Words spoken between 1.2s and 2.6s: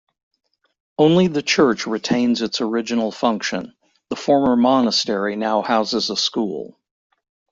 the church retains its